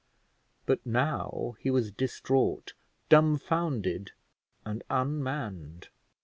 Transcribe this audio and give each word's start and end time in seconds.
but 0.65 0.83
now 0.83 1.55
he 1.59 1.69
was 1.69 1.91
distraught, 1.91 2.73
dumbfounded, 3.09 4.09
and 4.65 4.83
unmanned. 4.89 5.89